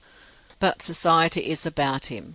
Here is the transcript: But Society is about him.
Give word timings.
But 0.57 0.81
Society 0.81 1.41
is 1.51 1.63
about 1.63 2.07
him. 2.07 2.29